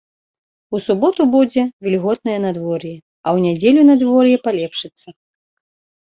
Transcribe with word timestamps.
У 0.75 0.79
суботу 0.85 1.25
будзе 1.33 1.61
вільготнае 1.87 2.37
надвор'е, 2.45 2.93
а 3.25 3.33
ў 3.35 3.49
нядзелю 3.49 3.81
надвор'е 3.91 4.37
палепшыцца. 4.47 5.07